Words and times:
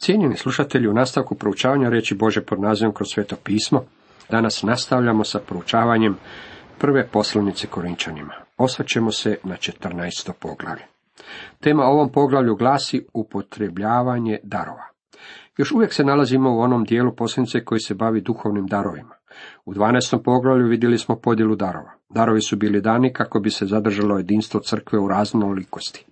Cijenjeni 0.00 0.36
slušatelji, 0.36 0.88
u 0.88 0.92
nastavku 0.92 1.34
proučavanja 1.34 1.88
reći 1.88 2.14
Bože 2.14 2.40
pod 2.40 2.60
nazivom 2.60 2.94
kroz 2.94 3.08
sveto 3.08 3.36
pismo, 3.44 3.84
danas 4.30 4.62
nastavljamo 4.62 5.24
sa 5.24 5.38
proučavanjem 5.38 6.16
prve 6.78 7.06
poslovnice 7.06 7.66
Korinčanima. 7.66 8.34
Osvrćemo 8.56 9.12
se 9.12 9.36
na 9.44 9.56
14. 9.56 10.32
poglavlje. 10.40 10.82
Tema 11.60 11.84
ovom 11.84 12.12
poglavlju 12.12 12.56
glasi 12.56 13.06
upotrebljavanje 13.14 14.38
darova. 14.42 14.84
Još 15.56 15.72
uvijek 15.72 15.92
se 15.92 16.04
nalazimo 16.04 16.56
u 16.56 16.60
onom 16.60 16.84
dijelu 16.84 17.14
poslanice 17.16 17.64
koji 17.64 17.80
se 17.80 17.94
bavi 17.94 18.20
duhovnim 18.20 18.66
darovima. 18.66 19.14
U 19.64 19.74
12. 19.74 20.22
poglavlju 20.24 20.66
vidjeli 20.66 20.98
smo 20.98 21.16
podjelu 21.16 21.56
darova. 21.56 21.92
Darovi 22.08 22.40
su 22.40 22.56
bili 22.56 22.80
dani 22.80 23.12
kako 23.12 23.40
bi 23.40 23.50
se 23.50 23.66
zadržalo 23.66 24.16
jedinstvo 24.16 24.60
crkve 24.60 24.98
u 24.98 25.08
raznolikosti. 25.08 26.06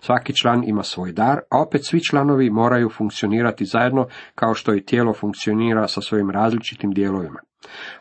Svaki 0.00 0.36
član 0.42 0.64
ima 0.66 0.82
svoj 0.82 1.12
dar, 1.12 1.40
a 1.50 1.62
opet 1.62 1.80
svi 1.84 2.00
članovi 2.04 2.50
moraju 2.50 2.90
funkcionirati 2.90 3.64
zajedno 3.64 4.06
kao 4.34 4.54
što 4.54 4.74
i 4.74 4.84
tijelo 4.84 5.14
funkcionira 5.14 5.88
sa 5.88 6.00
svojim 6.00 6.30
različitim 6.30 6.90
dijelovima. 6.90 7.40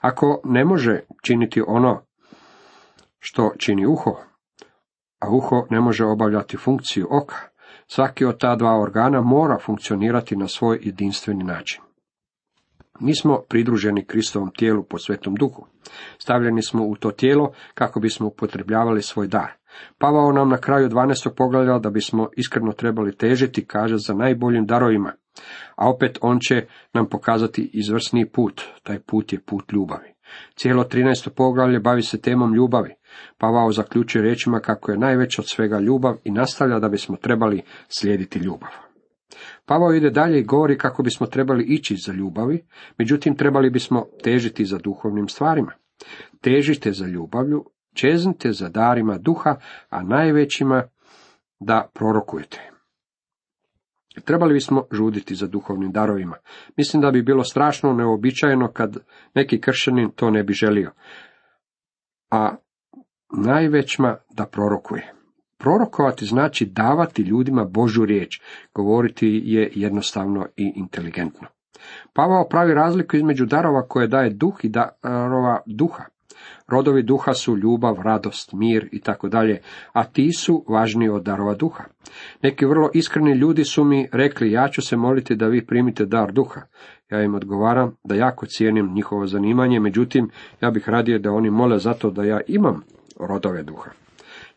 Ako 0.01 0.41
ne 0.43 0.65
može 0.65 0.99
činiti 1.23 1.61
ono 1.67 2.01
što 3.19 3.51
čini 3.57 3.85
uho, 3.85 4.11
a 5.19 5.29
uho 5.29 5.65
ne 5.69 5.81
može 5.81 6.05
obavljati 6.05 6.57
funkciju 6.57 7.07
oka, 7.11 7.35
svaki 7.87 8.25
od 8.25 8.39
ta 8.39 8.55
dva 8.55 8.81
organa 8.81 9.21
mora 9.21 9.59
funkcionirati 9.59 10.35
na 10.35 10.47
svoj 10.47 10.79
jedinstveni 10.81 11.43
način. 11.43 11.81
Mi 12.99 13.15
smo 13.15 13.41
pridruženi 13.49 14.05
Kristovom 14.05 14.51
tijelu 14.51 14.83
po 14.83 14.97
svetom 14.97 15.35
duhu. 15.35 15.65
Stavljeni 16.17 16.61
smo 16.61 16.85
u 16.85 16.95
to 16.95 17.11
tijelo 17.11 17.51
kako 17.73 17.99
bismo 17.99 18.27
upotrebljavali 18.27 19.01
svoj 19.01 19.27
dar. 19.27 19.58
Pavao 19.97 20.31
nam 20.31 20.49
na 20.49 20.57
kraju 20.57 20.89
12. 20.89 21.29
poglavlja 21.37 21.79
da 21.79 21.89
bismo 21.89 22.29
iskreno 22.37 22.71
trebali 22.71 23.17
težiti, 23.17 23.65
kaže, 23.65 23.97
za 23.97 24.13
najboljim 24.13 24.65
darovima. 24.65 25.13
A 25.75 25.89
opet 25.89 26.17
on 26.21 26.39
će 26.39 26.67
nam 26.93 27.09
pokazati 27.09 27.69
izvrsni 27.73 28.29
put. 28.29 28.61
Taj 28.83 28.99
put 28.99 29.33
je 29.33 29.39
put 29.45 29.71
ljubavi. 29.71 30.13
Cijelo 30.55 30.83
13. 30.83 31.29
poglavlje 31.29 31.79
bavi 31.79 32.01
se 32.01 32.21
temom 32.21 32.53
ljubavi. 32.53 32.93
Pavao 33.37 33.71
zaključuje 33.71 34.23
rečima 34.23 34.59
kako 34.59 34.91
je 34.91 34.97
najveća 34.97 35.41
od 35.41 35.49
svega 35.49 35.79
ljubav 35.79 36.15
i 36.23 36.31
nastavlja 36.31 36.79
da 36.79 36.89
bismo 36.89 37.15
trebali 37.15 37.61
slijediti 37.87 38.39
ljubav. 38.39 38.69
Pavao 39.65 39.93
ide 39.93 40.09
dalje 40.09 40.39
i 40.39 40.43
govori 40.43 40.77
kako 40.77 41.03
bismo 41.03 41.27
trebali 41.27 41.63
ići 41.63 41.95
za 41.95 42.13
ljubavi, 42.13 42.65
međutim 42.97 43.35
trebali 43.35 43.69
bismo 43.69 44.05
težiti 44.23 44.65
za 44.65 44.77
duhovnim 44.77 45.27
stvarima. 45.27 45.71
Težite 46.41 46.91
za 46.91 47.05
ljubavlju, 47.05 47.65
čeznite 47.99 48.51
za 48.51 48.69
darima 48.69 49.17
duha, 49.17 49.55
a 49.89 50.03
najvećima 50.03 50.83
da 51.59 51.89
prorokujete. 51.93 52.69
Trebali 54.25 54.53
bismo 54.53 54.83
žuditi 54.91 55.35
za 55.35 55.47
duhovnim 55.47 55.91
darovima. 55.91 56.35
Mislim 56.77 57.01
da 57.01 57.11
bi 57.11 57.21
bilo 57.21 57.43
strašno 57.43 57.93
neobičajeno 57.93 58.71
kad 58.71 58.97
neki 59.35 59.61
kršćanin 59.61 60.11
to 60.15 60.29
ne 60.29 60.43
bi 60.43 60.53
želio. 60.53 60.91
A 62.31 62.55
najvećima 63.37 64.17
da 64.29 64.45
prorokuje. 64.45 65.13
Prorokovati 65.57 66.25
znači 66.25 66.65
davati 66.65 67.21
ljudima 67.21 67.65
Božu 67.65 68.05
riječ, 68.05 68.41
govoriti 68.75 69.41
je 69.45 69.71
jednostavno 69.75 70.45
i 70.55 70.73
inteligentno. 70.75 71.47
Pavao 72.13 72.47
pravi 72.49 72.73
razliku 72.73 73.17
između 73.17 73.45
darova 73.45 73.87
koje 73.87 74.07
daje 74.07 74.29
duh 74.29 74.59
i 74.63 74.69
darova 74.69 75.61
duha. 75.65 76.03
Rodovi 76.71 77.03
duha 77.03 77.33
su 77.33 77.57
ljubav, 77.57 78.01
radost, 78.03 78.53
mir 78.53 78.89
i 78.91 79.01
tako 79.01 79.29
dalje, 79.29 79.61
a 79.93 80.03
ti 80.03 80.31
su 80.33 80.65
važniji 80.67 81.09
od 81.09 81.23
darova 81.23 81.55
duha. 81.55 81.83
Neki 82.43 82.65
vrlo 82.65 82.89
iskreni 82.93 83.31
ljudi 83.31 83.63
su 83.63 83.83
mi 83.83 84.07
rekli, 84.11 84.51
ja 84.51 84.67
ću 84.67 84.81
se 84.81 84.97
moliti 84.97 85.35
da 85.35 85.47
vi 85.47 85.65
primite 85.65 86.05
dar 86.05 86.31
duha. 86.31 86.61
Ja 87.09 87.23
im 87.23 87.35
odgovaram 87.35 87.95
da 88.03 88.15
jako 88.15 88.45
cijenim 88.45 88.93
njihovo 88.93 89.27
zanimanje, 89.27 89.79
međutim, 89.79 90.29
ja 90.61 90.71
bih 90.71 90.89
radije 90.89 91.19
da 91.19 91.31
oni 91.31 91.49
mole 91.49 91.79
zato 91.79 92.09
da 92.09 92.23
ja 92.23 92.41
imam 92.47 92.83
rodove 93.19 93.63
duha. 93.63 93.91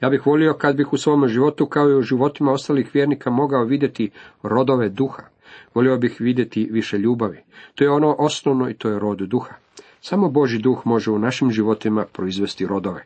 Ja 0.01 0.11
bih 0.11 0.27
volio 0.27 0.55
kad 0.55 0.77
bih 0.77 0.93
u 0.93 0.99
svom 0.99 1.29
životu 1.29 1.67
kao 1.67 1.91
i 1.91 1.95
u 1.95 2.03
životima 2.03 2.53
ostalih 2.53 2.91
vjernika 2.95 3.31
mogao 3.31 3.65
vidjeti 3.65 4.11
rodove 4.43 4.89
duha. 4.89 5.23
Volio 5.75 5.97
bih 5.97 6.17
vidjeti 6.21 6.69
više 6.73 6.99
ljubavi. 6.99 7.39
To 7.75 7.85
je 7.85 7.91
ono 7.91 8.17
osnovno 8.19 8.71
i 8.71 8.75
to 8.75 8.89
je 8.89 8.99
rod 8.99 9.19
duha. 9.19 9.55
Samo 10.05 10.29
Boži 10.29 10.59
duh 10.59 10.83
može 10.85 11.11
u 11.11 11.19
našim 11.19 11.51
životima 11.51 12.05
proizvesti 12.13 12.67
rodove. 12.67 13.05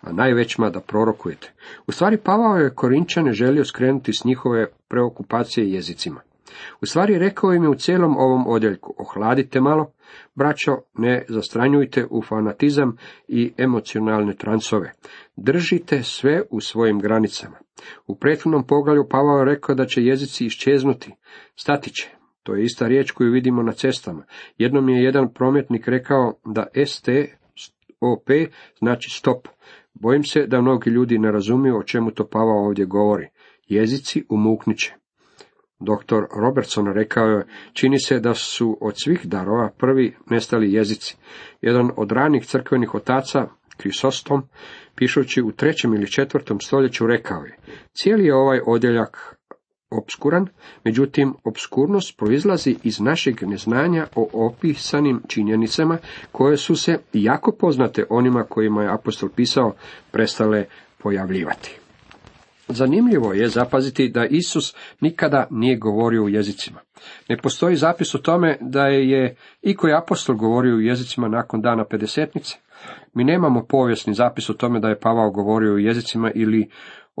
A 0.00 0.12
najvećima 0.12 0.70
da 0.70 0.80
prorokujete. 0.80 1.52
U 1.86 1.92
stvari 1.92 2.16
Pavao 2.16 2.56
je 2.56 2.74
Korinčane 2.74 3.32
želio 3.32 3.64
skrenuti 3.64 4.12
s 4.12 4.24
njihove 4.24 4.66
preokupacije 4.88 5.72
jezicima. 5.72 6.20
U 6.80 6.86
stvari 6.86 7.18
rekao 7.18 7.54
im 7.54 7.62
je 7.62 7.68
u 7.68 7.74
cijelom 7.74 8.16
ovom 8.16 8.46
odjeljku, 8.46 8.94
ohladite 8.98 9.60
malo, 9.60 9.92
braćo, 10.34 10.78
ne 10.94 11.24
zastranjujte 11.28 12.06
u 12.10 12.22
fanatizam 12.22 12.96
i 13.28 13.52
emocionalne 13.58 14.34
transove. 14.34 14.92
Držite 15.36 16.02
sve 16.02 16.42
u 16.50 16.60
svojim 16.60 16.98
granicama. 16.98 17.56
U 18.06 18.14
prethodnom 18.16 18.66
poglavlju 18.66 19.08
Pavao 19.10 19.38
je 19.38 19.44
rekao 19.44 19.74
da 19.74 19.86
će 19.86 20.02
jezici 20.02 20.46
iščeznuti, 20.46 21.14
stati 21.56 21.90
će. 21.90 22.17
To 22.48 22.54
je 22.54 22.64
ista 22.64 22.88
riječ 22.88 23.10
koju 23.10 23.32
vidimo 23.32 23.62
na 23.62 23.72
cestama. 23.72 24.24
Jednom 24.58 24.88
je 24.88 25.02
jedan 25.02 25.32
prometnik 25.34 25.88
rekao 25.88 26.34
da 26.44 26.66
STOP 26.86 28.30
znači 28.78 29.10
stop. 29.10 29.48
Bojim 29.94 30.24
se 30.24 30.46
da 30.46 30.60
mnogi 30.60 30.90
ljudi 30.90 31.18
ne 31.18 31.32
razumiju 31.32 31.76
o 31.76 31.82
čemu 31.82 32.10
to 32.10 32.26
Pavao 32.26 32.66
ovdje 32.66 32.84
govori. 32.84 33.28
Jezici 33.66 34.24
umukniće. 34.30 34.94
Doktor 35.80 36.26
Robertson 36.40 36.92
rekao 36.92 37.26
je, 37.26 37.46
čini 37.72 37.98
se 37.98 38.20
da 38.20 38.34
su 38.34 38.78
od 38.80 38.94
svih 39.04 39.20
darova 39.24 39.70
prvi 39.78 40.16
nestali 40.30 40.72
jezici. 40.72 41.16
Jedan 41.60 41.90
od 41.96 42.12
ranih 42.12 42.46
crkvenih 42.46 42.94
otaca, 42.94 43.46
Krisostom, 43.76 44.42
pišući 44.96 45.42
u 45.42 45.52
trećem 45.52 45.94
ili 45.94 46.10
četvrtom 46.10 46.60
stoljeću, 46.60 47.06
rekao 47.06 47.44
je, 47.44 47.56
cijeli 47.92 48.24
je 48.24 48.34
ovaj 48.34 48.60
odjeljak 48.66 49.37
obskuran, 49.90 50.46
međutim, 50.84 51.34
obskurnost 51.44 52.16
proizlazi 52.16 52.76
iz 52.82 53.00
našeg 53.00 53.42
neznanja 53.42 54.06
o 54.14 54.28
opisanim 54.32 55.22
činjenicama 55.28 55.98
koje 56.32 56.56
su 56.56 56.76
se, 56.76 56.98
jako 57.12 57.52
poznate 57.52 58.04
onima 58.10 58.44
kojima 58.44 58.82
je 58.82 58.92
apostol 58.92 59.28
pisao, 59.28 59.74
prestale 60.10 60.64
pojavljivati. 60.98 61.78
Zanimljivo 62.68 63.32
je 63.32 63.48
zapaziti 63.48 64.08
da 64.08 64.26
Isus 64.26 64.74
nikada 65.00 65.46
nije 65.50 65.76
govorio 65.76 66.24
u 66.24 66.28
jezicima. 66.28 66.80
Ne 67.28 67.36
postoji 67.36 67.76
zapis 67.76 68.14
o 68.14 68.18
tome 68.18 68.58
da 68.60 68.86
je 68.86 69.36
i 69.62 69.76
koji 69.76 69.92
apostol 69.92 70.36
govorio 70.36 70.74
u 70.76 70.80
jezicima 70.80 71.28
nakon 71.28 71.60
dana 71.60 71.84
pedesetnice. 71.84 72.56
Mi 73.14 73.24
nemamo 73.24 73.66
povijesni 73.68 74.14
zapis 74.14 74.50
o 74.50 74.54
tome 74.54 74.80
da 74.80 74.88
je 74.88 75.00
Pavao 75.00 75.30
govorio 75.30 75.74
u 75.74 75.78
jezicima 75.78 76.30
ili 76.34 76.68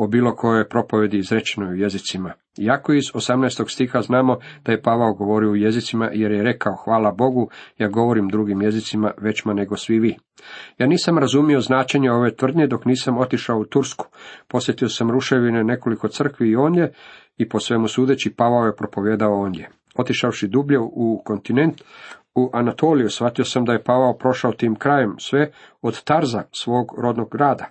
o 0.00 0.06
bilo 0.06 0.34
kojoj 0.34 0.68
propovedi 0.68 1.18
izrečenoj 1.18 1.72
u 1.72 1.76
jezicima. 1.76 2.32
Iako 2.58 2.92
iz 2.92 3.04
18. 3.14 3.72
stiha 3.72 4.00
znamo 4.00 4.36
da 4.64 4.72
je 4.72 4.82
Pavao 4.82 5.14
govorio 5.14 5.50
u 5.50 5.56
jezicima 5.56 6.10
jer 6.12 6.32
je 6.32 6.42
rekao 6.42 6.76
hvala 6.84 7.12
Bogu, 7.12 7.50
ja 7.78 7.88
govorim 7.88 8.28
drugim 8.28 8.62
jezicima 8.62 9.10
većma 9.20 9.54
nego 9.54 9.76
svi 9.76 9.98
vi. 9.98 10.16
Ja 10.78 10.86
nisam 10.86 11.18
razumio 11.18 11.60
značenje 11.60 12.10
ove 12.10 12.36
tvrdnje 12.36 12.66
dok 12.66 12.84
nisam 12.84 13.18
otišao 13.18 13.58
u 13.58 13.64
Tursku. 13.64 14.06
Posjetio 14.48 14.88
sam 14.88 15.10
ruševine 15.10 15.64
nekoliko 15.64 16.08
crkvi 16.08 16.48
i 16.48 16.56
ondje 16.56 16.92
i 17.36 17.48
po 17.48 17.60
svemu 17.60 17.88
sudeći 17.88 18.34
Pavao 18.36 18.66
je 18.66 18.76
propovjedao 18.76 19.40
ondje. 19.40 19.70
Otišavši 19.96 20.48
dublje 20.48 20.78
u 20.80 21.22
kontinent, 21.24 21.82
u 22.38 22.50
Anatoliju 22.52 23.10
shvatio 23.10 23.44
sam 23.44 23.64
da 23.64 23.72
je 23.72 23.82
Pavao 23.82 24.18
prošao 24.18 24.52
tim 24.52 24.74
krajem 24.74 25.14
sve 25.18 25.50
od 25.82 26.04
Tarza, 26.04 26.42
svog 26.52 26.94
rodnog 26.98 27.28
grada. 27.30 27.66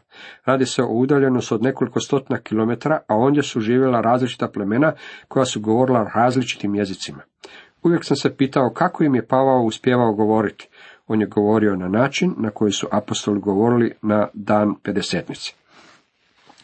Radi 0.45 0.65
se 0.65 0.83
o 0.83 0.87
udaljenosti 0.87 1.53
od 1.53 1.63
nekoliko 1.63 1.99
stotina 1.99 2.39
kilometara, 2.39 2.99
a 3.07 3.15
ondje 3.15 3.43
su 3.43 3.59
živjela 3.59 4.01
različita 4.01 4.47
plemena 4.47 4.93
koja 5.27 5.45
su 5.45 5.61
govorila 5.61 6.11
različitim 6.15 6.75
jezicima. 6.75 7.19
Uvijek 7.83 8.05
sam 8.05 8.17
se 8.17 8.37
pitao 8.37 8.71
kako 8.73 9.03
im 9.03 9.15
je 9.15 9.27
Pavao 9.27 9.61
uspjevao 9.61 10.13
govoriti. 10.13 10.69
On 11.07 11.21
je 11.21 11.27
govorio 11.27 11.75
na 11.75 11.87
način 11.87 12.33
na 12.37 12.49
koji 12.49 12.71
su 12.71 12.87
apostoli 12.91 13.39
govorili 13.39 13.93
na 14.01 14.27
dan 14.33 14.75
pedesetnice. 14.83 15.53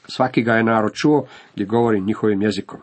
Svaki 0.08 0.44
ga 0.44 0.54
je 0.54 0.64
narod 0.64 0.94
čuo 0.94 1.26
gdje 1.54 1.66
govori 1.66 2.02
njihovim 2.02 2.42
jezikom. 2.42 2.80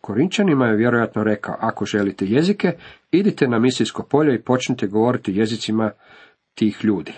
Korinčanima 0.00 0.66
je 0.66 0.76
vjerojatno 0.76 1.24
rekao, 1.24 1.56
ako 1.60 1.84
želite 1.84 2.26
jezike, 2.26 2.72
idite 3.12 3.48
na 3.48 3.58
misijsko 3.58 4.02
polje 4.02 4.34
i 4.34 4.42
počnite 4.42 4.86
govoriti 4.86 5.36
jezicima 5.36 5.90
tih 6.54 6.84
ljudi. 6.84 7.12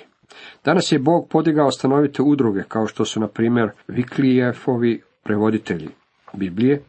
Danas 0.65 0.93
je 0.93 0.99
Bog 0.99 1.29
podigao 1.31 1.71
stanovite 1.71 2.23
udruge, 2.23 2.63
kao 2.69 2.87
što 2.87 3.05
su, 3.05 3.21
na 3.21 3.29
primjer, 3.29 3.71
Viklijefovi 3.89 5.03
prevoditelji 5.23 5.89
Biblije, 6.33 6.83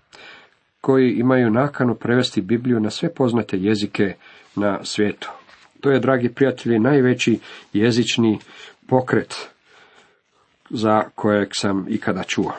koji 0.81 1.11
imaju 1.11 1.51
nakanu 1.51 1.95
prevesti 1.95 2.41
Bibliju 2.41 2.79
na 2.79 2.89
sve 2.89 3.13
poznate 3.13 3.57
jezike 3.57 4.15
na 4.55 4.79
svijetu. 4.83 5.31
To 5.81 5.91
je, 5.91 5.99
dragi 5.99 6.29
prijatelji, 6.29 6.79
najveći 6.79 7.39
jezični 7.73 8.39
pokret 8.87 9.49
za 10.69 11.03
kojeg 11.15 11.47
sam 11.51 11.85
ikada 11.89 12.23
čuo. 12.23 12.53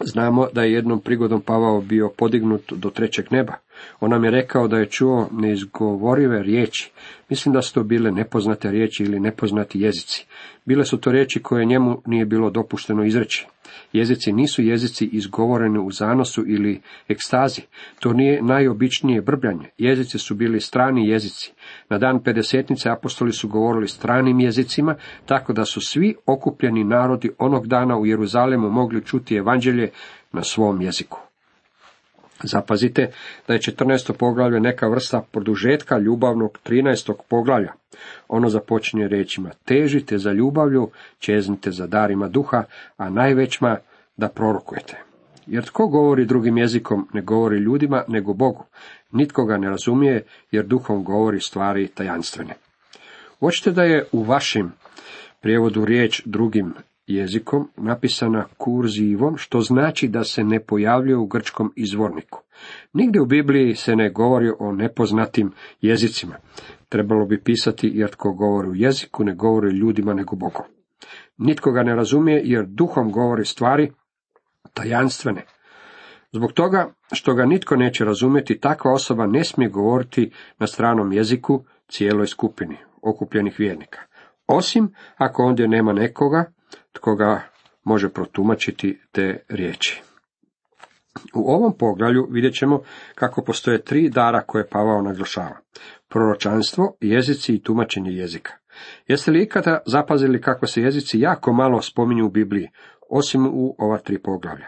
Znamo 0.00 0.48
da 0.52 0.62
je 0.62 0.72
jednom 0.72 1.00
prigodom 1.00 1.40
Pavao 1.40 1.80
bio 1.80 2.08
podignut 2.08 2.72
do 2.72 2.90
trećeg 2.90 3.26
neba. 3.30 3.52
On 4.00 4.10
nam 4.10 4.24
je 4.24 4.30
rekao 4.30 4.68
da 4.68 4.76
je 4.76 4.90
čuo 4.90 5.28
neizgovorive 5.32 6.42
riječi. 6.42 6.92
Mislim 7.28 7.52
da 7.52 7.62
su 7.62 7.74
to 7.74 7.82
bile 7.82 8.10
nepoznate 8.10 8.70
riječi 8.70 9.02
ili 9.02 9.20
nepoznati 9.20 9.80
jezici. 9.80 10.26
Bile 10.64 10.84
su 10.84 11.00
to 11.00 11.12
riječi 11.12 11.42
koje 11.42 11.64
njemu 11.64 12.02
nije 12.06 12.26
bilo 12.26 12.50
dopušteno 12.50 13.04
izreći. 13.04 13.46
Jezici 13.92 14.32
nisu 14.32 14.62
jezici 14.62 15.06
izgovoreni 15.12 15.78
u 15.78 15.90
zanosu 15.90 16.44
ili 16.46 16.80
ekstazi. 17.08 17.60
To 18.00 18.12
nije 18.12 18.42
najobičnije 18.42 19.22
brbljanje. 19.22 19.66
Jezici 19.78 20.18
su 20.18 20.34
bili 20.34 20.60
strani 20.60 21.08
jezici. 21.08 21.52
Na 21.88 21.98
dan 21.98 22.22
pedesetnice 22.22 22.90
apostoli 22.90 23.32
su 23.32 23.48
govorili 23.48 23.88
stranim 23.88 24.40
jezicima, 24.40 24.96
tako 25.26 25.52
da 25.52 25.64
su 25.64 25.80
svi 25.80 26.14
okupljeni 26.26 26.84
narodi 26.84 27.30
onog 27.38 27.66
dana 27.66 27.98
u 27.98 28.06
Jeruzalemu 28.06 28.70
mogli 28.70 29.04
čuti 29.04 29.36
evanđelje 29.36 29.90
na 30.32 30.42
svom 30.42 30.80
jeziku. 30.80 31.23
Zapazite 32.42 33.10
da 33.48 33.54
je 33.54 33.60
14. 33.60 34.12
poglavlje 34.12 34.60
neka 34.60 34.88
vrsta 34.88 35.22
produžetka 35.32 35.98
ljubavnog 35.98 36.58
13. 36.66 37.12
poglavlja. 37.28 37.72
Ono 38.28 38.48
započinje 38.48 39.08
rečima 39.08 39.50
težite 39.64 40.18
za 40.18 40.32
ljubavlju, 40.32 40.90
čeznite 41.18 41.70
za 41.70 41.86
darima 41.86 42.28
duha, 42.28 42.64
a 42.96 43.10
najvećma 43.10 43.76
da 44.16 44.28
prorokujete. 44.28 44.96
Jer 45.46 45.64
tko 45.64 45.86
govori 45.86 46.24
drugim 46.24 46.58
jezikom 46.58 47.08
ne 47.12 47.22
govori 47.22 47.58
ljudima 47.58 48.04
nego 48.08 48.32
Bogu. 48.32 48.64
Nitko 49.12 49.44
ga 49.44 49.56
ne 49.56 49.70
razumije 49.70 50.24
jer 50.50 50.66
duhom 50.66 51.04
govori 51.04 51.40
stvari 51.40 51.88
tajanstvene. 51.88 52.54
Hoćete 53.40 53.70
da 53.70 53.82
je 53.82 54.04
u 54.12 54.22
vašim 54.22 54.72
prijevodu 55.40 55.84
riječ 55.84 56.22
drugim 56.24 56.74
jezikom 57.06 57.68
napisana 57.76 58.44
kurzivom, 58.56 59.36
što 59.36 59.60
znači 59.60 60.08
da 60.08 60.24
se 60.24 60.44
ne 60.44 60.60
pojavljuje 60.60 61.16
u 61.16 61.26
grčkom 61.26 61.72
izvorniku. 61.76 62.40
Nigdje 62.92 63.20
u 63.20 63.26
Bibliji 63.26 63.74
se 63.74 63.96
ne 63.96 64.10
govori 64.10 64.50
o 64.58 64.72
nepoznatim 64.72 65.52
jezicima. 65.80 66.36
Trebalo 66.88 67.26
bi 67.26 67.42
pisati 67.42 67.90
jer 67.94 68.10
tko 68.10 68.32
govori 68.32 68.68
u 68.68 68.74
jeziku 68.74 69.24
ne 69.24 69.34
govori 69.34 69.78
ljudima 69.78 70.14
nego 70.14 70.36
Bogom. 70.36 70.66
Nitko 71.38 71.72
ga 71.72 71.82
ne 71.82 71.94
razumije 71.94 72.40
jer 72.44 72.66
duhom 72.66 73.12
govori 73.12 73.44
stvari 73.44 73.90
tajanstvene. 74.74 75.44
Zbog 76.32 76.52
toga 76.52 76.92
što 77.12 77.34
ga 77.34 77.46
nitko 77.46 77.76
neće 77.76 78.04
razumjeti, 78.04 78.60
takva 78.60 78.92
osoba 78.92 79.26
ne 79.26 79.44
smije 79.44 79.70
govoriti 79.70 80.30
na 80.58 80.66
stranom 80.66 81.12
jeziku 81.12 81.64
cijeloj 81.88 82.26
skupini 82.26 82.76
okupljenih 83.02 83.58
vjernika. 83.58 84.00
Osim 84.46 84.94
ako 85.16 85.42
ondje 85.42 85.68
nema 85.68 85.92
nekoga 85.92 86.52
tko 86.94 87.14
ga 87.14 87.42
može 87.84 88.08
protumačiti 88.08 89.00
te 89.12 89.44
riječi. 89.48 90.02
U 91.34 91.52
ovom 91.52 91.72
poglavlju 91.78 92.28
vidjet 92.30 92.54
ćemo 92.54 92.80
kako 93.14 93.44
postoje 93.44 93.82
tri 93.82 94.08
dara 94.08 94.42
koje 94.46 94.68
Pavao 94.68 95.02
naglašava. 95.02 95.58
Proročanstvo, 96.08 96.96
jezici 97.00 97.54
i 97.54 97.62
tumačenje 97.62 98.10
jezika. 98.10 98.52
Jeste 99.06 99.30
li 99.30 99.42
ikada 99.42 99.78
zapazili 99.86 100.40
kako 100.40 100.66
se 100.66 100.82
jezici 100.82 101.20
jako 101.20 101.52
malo 101.52 101.82
spominju 101.82 102.26
u 102.26 102.30
Bibliji, 102.30 102.68
osim 103.10 103.46
u 103.46 103.74
ova 103.78 103.98
tri 103.98 104.22
poglavlja? 104.22 104.66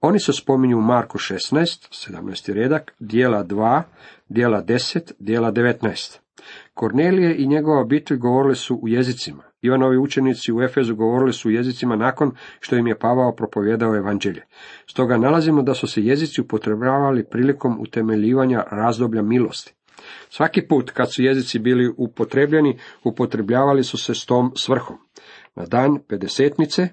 Oni 0.00 0.20
se 0.20 0.32
spominju 0.32 0.78
u 0.78 0.82
Marku 0.82 1.18
16, 1.18 2.10
17. 2.10 2.52
redak, 2.52 2.94
dijela 2.98 3.44
2, 3.44 3.82
dijela 4.28 4.62
10, 4.62 5.12
dijela 5.18 5.52
19. 5.52 6.18
Kornelije 6.74 7.36
i 7.36 7.46
njegova 7.46 7.80
obitelj 7.80 8.16
govorili 8.16 8.56
su 8.56 8.78
u 8.82 8.88
jezicima. 8.88 9.51
Ivanovi 9.62 9.98
učenici 9.98 10.52
u 10.52 10.62
Efezu 10.62 10.94
govorili 10.94 11.32
su 11.32 11.50
jezicima 11.50 11.96
nakon 11.96 12.30
što 12.60 12.76
im 12.76 12.86
je 12.86 12.98
Pavao 12.98 13.34
propovjedao 13.34 13.96
evanđelje. 13.96 14.42
Stoga 14.86 15.16
nalazimo 15.16 15.62
da 15.62 15.74
su 15.74 15.86
se 15.86 16.02
jezici 16.02 16.40
upotrebljavali 16.40 17.24
prilikom 17.30 17.80
utemeljivanja 17.80 18.64
razdoblja 18.70 19.22
milosti. 19.22 19.74
Svaki 20.28 20.66
put 20.68 20.90
kad 20.90 21.12
su 21.12 21.22
jezici 21.22 21.58
bili 21.58 21.94
upotrebljeni, 21.96 22.78
upotrebljavali 23.04 23.84
su 23.84 23.98
se 23.98 24.14
s 24.14 24.26
tom 24.26 24.52
svrhom. 24.56 24.96
Na 25.54 25.66
dan 25.66 25.98
pedesetnice 26.08 26.88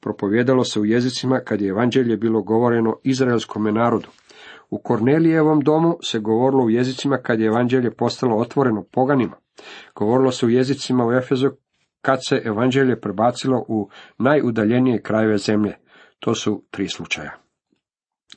propovjedalo 0.00 0.64
se 0.64 0.80
u 0.80 0.84
jezicima 0.84 1.40
kad 1.44 1.60
je 1.60 1.68
evanđelje 1.68 2.16
bilo 2.16 2.42
govoreno 2.42 2.96
izraelskome 3.04 3.72
narodu. 3.72 4.08
U 4.70 4.78
Kornelijevom 4.78 5.60
domu 5.60 5.98
se 6.02 6.18
govorilo 6.18 6.64
u 6.64 6.70
jezicima 6.70 7.16
kad 7.16 7.40
je 7.40 7.46
evanđelje 7.46 7.90
postalo 7.90 8.36
otvoreno 8.36 8.84
poganima. 8.92 9.36
Govorilo 9.94 10.32
se 10.32 10.46
u 10.46 10.50
jezicima 10.50 11.06
u 11.06 11.12
Efezu 11.12 11.50
kad 12.08 12.18
se 12.28 12.42
evanđelje 12.44 13.00
prebacilo 13.00 13.64
u 13.68 13.88
najudaljenije 14.18 15.02
krajeve 15.02 15.38
zemlje. 15.38 15.74
To 16.18 16.34
su 16.34 16.62
tri 16.70 16.88
slučaja. 16.88 17.32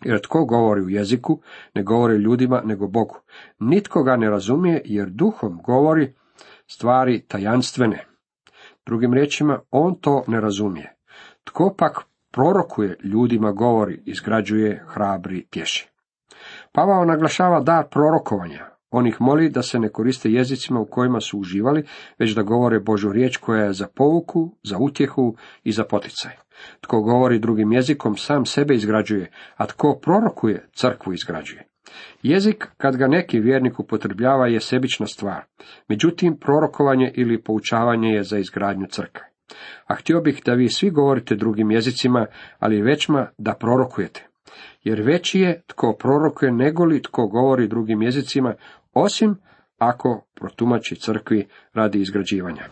Jer 0.01 0.21
tko 0.21 0.45
govori 0.45 0.81
u 0.81 0.89
jeziku, 0.89 1.41
ne 1.73 1.83
govori 1.83 2.15
ljudima, 2.15 2.61
nego 2.65 2.87
Bogu. 2.87 3.15
Nitko 3.59 4.03
ga 4.03 4.15
ne 4.15 4.29
razumije, 4.29 4.81
jer 4.85 5.09
duhom 5.09 5.61
govori 5.63 6.13
stvari 6.67 7.21
tajanstvene. 7.27 8.05
Drugim 8.85 9.13
riječima, 9.13 9.59
on 9.71 9.95
to 9.95 10.23
ne 10.27 10.41
razumije. 10.41 10.95
Tko 11.43 11.73
pak 11.77 12.01
prorokuje 12.31 12.97
ljudima 13.03 13.51
govori, 13.51 14.01
izgrađuje, 14.05 14.83
hrabri, 14.87 15.45
pješi. 15.51 15.89
Pavao 16.71 17.05
naglašava 17.05 17.59
dar 17.59 17.87
prorokovanja. 17.91 18.70
On 18.91 19.07
ih 19.07 19.17
moli 19.19 19.49
da 19.49 19.61
se 19.61 19.79
ne 19.79 19.89
koriste 19.89 20.29
jezicima 20.31 20.79
u 20.79 20.85
kojima 20.85 21.19
su 21.19 21.39
uživali, 21.39 21.83
već 22.19 22.35
da 22.35 22.43
govore 22.43 22.79
Božu 22.79 23.11
riječ 23.11 23.37
koja 23.37 23.63
je 23.63 23.73
za 23.73 23.87
pouku, 23.95 24.55
za 24.63 24.77
utjehu 24.79 25.35
i 25.63 25.71
za 25.71 25.83
poticaj. 25.83 26.31
Tko 26.81 27.01
govori 27.01 27.39
drugim 27.39 27.71
jezikom, 27.71 28.17
sam 28.17 28.45
sebe 28.45 28.73
izgrađuje, 28.73 29.31
a 29.55 29.65
tko 29.65 29.99
prorokuje, 30.01 30.67
crkvu 30.73 31.13
izgrađuje. 31.13 31.67
Jezik, 32.23 32.67
kad 32.77 32.97
ga 32.97 33.07
neki 33.07 33.39
vjernik 33.39 33.79
upotrebljava, 33.79 34.47
je 34.47 34.59
sebična 34.59 35.05
stvar. 35.07 35.43
Međutim, 35.87 36.37
prorokovanje 36.37 37.11
ili 37.15 37.43
poučavanje 37.43 38.09
je 38.09 38.23
za 38.23 38.37
izgradnju 38.37 38.85
crkve. 38.89 39.23
A 39.87 39.95
htio 39.95 40.21
bih 40.21 40.41
da 40.45 40.53
vi 40.53 40.69
svi 40.69 40.89
govorite 40.89 41.35
drugim 41.35 41.71
jezicima, 41.71 42.25
ali 42.59 42.81
većma 42.81 43.27
da 43.37 43.53
prorokujete. 43.53 44.27
Jer 44.83 45.01
veći 45.01 45.39
je 45.39 45.61
tko 45.67 45.95
prorokuje 45.99 46.51
nego 46.51 46.85
li 46.85 47.01
tko 47.01 47.27
govori 47.27 47.67
drugim 47.67 48.01
jezicima, 48.01 48.53
osim 48.93 49.35
ako 49.77 50.25
protumači 50.35 50.95
crkvi 50.95 51.47
radi 51.73 52.01
izgrađivanja. 52.01 52.63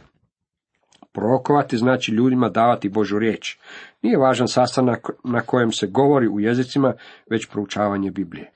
Prorokovati 1.14 1.78
znači 1.78 2.12
ljudima 2.12 2.50
davati 2.50 2.90
Božu 2.90 3.20
riječ. 3.20 3.58
Nije 4.02 4.18
važan 4.18 4.48
sastanak 4.48 5.10
na 5.24 5.42
kojem 5.42 5.72
se 5.72 5.88
govori 5.88 6.28
u 6.28 6.40
jezicima, 6.40 6.94
već 7.30 7.50
proučavanje 7.52 8.12
Biblije. 8.12 8.52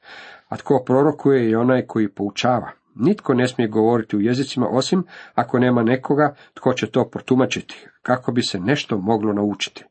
A 0.47 0.57
tko 0.57 0.83
prorokuje 0.85 1.49
je 1.49 1.57
onaj 1.57 1.85
koji 1.85 2.09
poučava. 2.09 2.71
Nitko 2.95 3.33
ne 3.33 3.47
smije 3.47 3.67
govoriti 3.67 4.17
u 4.17 4.21
jezicima 4.21 4.67
osim 4.69 5.03
ako 5.33 5.59
nema 5.59 5.83
nekoga 5.83 6.35
tko 6.53 6.73
će 6.73 6.91
to 6.91 7.09
protumačiti, 7.09 7.87
kako 8.01 8.31
bi 8.31 8.41
se 8.41 8.59
nešto 8.59 8.97
moglo 8.97 9.33
naučiti. 9.33 9.85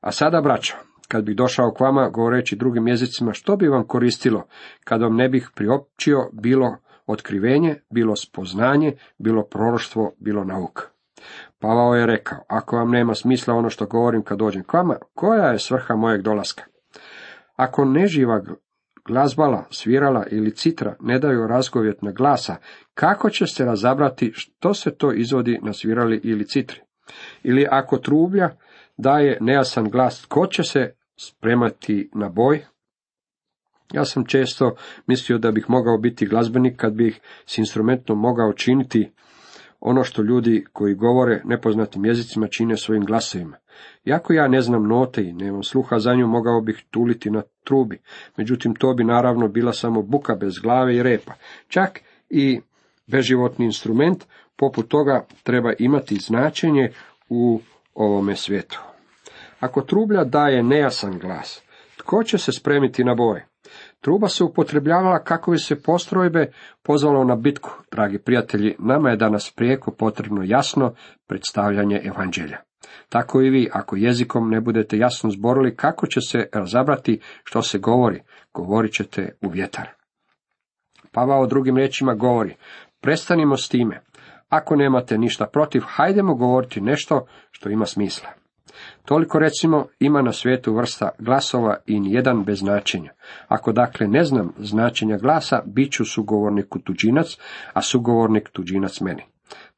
A 0.00 0.12
sada, 0.12 0.40
braćo, 0.40 0.76
kad 1.08 1.24
bih 1.24 1.36
došao 1.36 1.72
k 1.72 1.80
vama 1.80 2.08
govoreći 2.08 2.56
drugim 2.56 2.88
jezicima, 2.88 3.32
što 3.32 3.56
bi 3.56 3.68
vam 3.68 3.86
koristilo, 3.86 4.46
kad 4.84 5.02
vam 5.02 5.16
ne 5.16 5.28
bih 5.28 5.50
priopćio 5.54 6.30
bilo 6.32 6.76
otkrivenje, 7.10 7.76
bilo 7.90 8.16
spoznanje, 8.16 8.92
bilo 9.18 9.42
proroštvo, 9.42 10.12
bilo 10.18 10.44
nauka. 10.44 10.82
Pavao 11.58 11.94
je 11.94 12.06
rekao, 12.06 12.38
ako 12.48 12.76
vam 12.76 12.90
nema 12.90 13.14
smisla 13.14 13.54
ono 13.54 13.70
što 13.70 13.86
govorim 13.86 14.22
kad 14.22 14.38
dođem 14.38 14.64
k 14.64 14.72
vama, 14.72 14.96
koja 15.14 15.46
je 15.46 15.58
svrha 15.58 15.96
mojeg 15.96 16.22
dolaska? 16.22 16.64
Ako 17.56 17.84
neživa 17.84 18.42
glazbala, 19.06 19.64
svirala 19.70 20.26
ili 20.30 20.54
citra 20.54 20.96
ne 21.00 21.18
daju 21.18 21.46
razgovjetna 21.46 22.12
glasa, 22.12 22.56
kako 22.94 23.30
će 23.30 23.46
se 23.46 23.64
razabrati 23.64 24.32
što 24.34 24.74
se 24.74 24.94
to 24.94 25.12
izvodi 25.12 25.58
na 25.62 25.72
svirali 25.72 26.20
ili 26.24 26.46
citri? 26.46 26.80
Ili 27.42 27.66
ako 27.70 27.98
trublja 27.98 28.50
daje 28.96 29.38
nejasan 29.40 29.90
glas, 29.90 30.22
tko 30.22 30.46
će 30.46 30.62
se 30.62 30.94
spremati 31.20 32.10
na 32.14 32.28
boj? 32.28 32.64
Ja 33.92 34.04
sam 34.04 34.24
često 34.24 34.74
mislio 35.06 35.38
da 35.38 35.50
bih 35.50 35.64
mogao 35.68 35.98
biti 35.98 36.26
glazbenik 36.26 36.76
kad 36.76 36.92
bih 36.92 37.20
s 37.46 37.58
instrumentom 37.58 38.18
mogao 38.18 38.52
činiti 38.52 39.10
ono 39.80 40.04
što 40.04 40.22
ljudi 40.22 40.64
koji 40.72 40.94
govore 40.94 41.42
nepoznatim 41.44 42.04
jezicima 42.04 42.46
čine 42.46 42.76
svojim 42.76 43.04
glasovima. 43.04 43.56
Iako 44.04 44.32
ja 44.32 44.48
ne 44.48 44.60
znam 44.60 44.88
note 44.88 45.22
i 45.22 45.32
nemam 45.32 45.62
sluha 45.62 45.98
za 45.98 46.14
nju, 46.14 46.26
mogao 46.26 46.60
bih 46.60 46.84
tuliti 46.90 47.30
na 47.30 47.42
trubi. 47.64 48.00
Međutim, 48.36 48.74
to 48.74 48.94
bi 48.94 49.04
naravno 49.04 49.48
bila 49.48 49.72
samo 49.72 50.02
buka 50.02 50.34
bez 50.34 50.58
glave 50.58 50.96
i 50.96 51.02
repa. 51.02 51.32
Čak 51.68 52.00
i 52.30 52.60
beživotni 53.06 53.64
instrument, 53.64 54.24
poput 54.56 54.88
toga, 54.88 55.26
treba 55.42 55.72
imati 55.78 56.16
značenje 56.16 56.92
u 57.28 57.60
ovome 57.94 58.36
svijetu. 58.36 58.80
Ako 59.60 59.80
trublja 59.82 60.24
daje 60.24 60.62
nejasan 60.62 61.18
glas, 61.18 61.62
tko 61.96 62.24
će 62.24 62.38
se 62.38 62.52
spremiti 62.52 63.04
na 63.04 63.14
boj? 63.14 63.49
Truba 64.00 64.28
se 64.28 64.44
upotrebljavala 64.44 65.24
kako 65.24 65.50
bi 65.50 65.58
se 65.58 65.82
postrojbe 65.82 66.52
pozvalo 66.82 67.24
na 67.24 67.36
bitku. 67.36 67.70
Dragi 67.90 68.18
prijatelji, 68.18 68.76
nama 68.78 69.10
je 69.10 69.16
danas 69.16 69.52
prijeko 69.56 69.90
potrebno 69.90 70.42
jasno 70.44 70.94
predstavljanje 71.26 72.00
evanđelja. 72.04 72.58
Tako 73.08 73.42
i 73.42 73.50
vi, 73.50 73.70
ako 73.72 73.96
jezikom 73.96 74.50
ne 74.50 74.60
budete 74.60 74.98
jasno 74.98 75.30
zborili 75.30 75.76
kako 75.76 76.06
će 76.06 76.20
se 76.20 76.48
razabrati 76.52 77.20
što 77.44 77.62
se 77.62 77.78
govori, 77.78 78.22
govorit 78.54 78.92
ćete 78.92 79.38
u 79.42 79.48
vjetar. 79.48 79.88
Pavao 81.12 81.46
drugim 81.46 81.76
riječima 81.76 82.14
govori, 82.14 82.56
prestanimo 83.00 83.56
s 83.56 83.68
time. 83.68 84.00
Ako 84.48 84.76
nemate 84.76 85.18
ništa 85.18 85.46
protiv, 85.46 85.82
hajdemo 85.86 86.34
govoriti 86.34 86.80
nešto 86.80 87.26
što 87.50 87.70
ima 87.70 87.86
smisla. 87.86 88.39
Toliko 89.04 89.38
recimo 89.38 89.86
ima 90.00 90.22
na 90.22 90.32
svijetu 90.32 90.74
vrsta 90.74 91.08
glasova 91.18 91.76
i 91.86 92.00
nijedan 92.00 92.44
bez 92.44 92.58
značenja. 92.58 93.12
Ako 93.48 93.72
dakle 93.72 94.06
ne 94.08 94.24
znam 94.24 94.52
značenja 94.58 95.18
glasa, 95.18 95.62
bit 95.66 95.92
ću 95.92 96.04
sugovornik 96.04 96.66
tuđinac, 96.84 97.38
a 97.72 97.82
sugovornik 97.82 98.48
tuđinac 98.48 99.00
meni. 99.00 99.22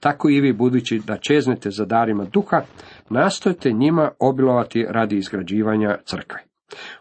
Tako 0.01 0.29
i 0.31 0.41
vi, 0.41 0.53
budući 0.53 1.03
da 1.07 1.17
čeznete 1.17 1.71
za 1.71 1.85
darima 1.85 2.25
duha, 2.25 2.63
nastojte 3.11 3.73
njima 3.73 4.11
obilovati 4.19 4.87
radi 4.89 5.17
izgrađivanja 5.17 5.99
crkve. 6.05 6.52